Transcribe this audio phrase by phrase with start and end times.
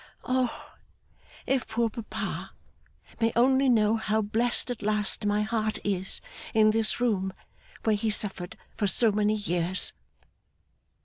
[0.25, 0.73] O,
[1.45, 2.53] if poor papa
[3.19, 6.21] may only know how blest at last my heart is,
[6.55, 7.33] in this room
[7.83, 9.93] where he suffered for so many years!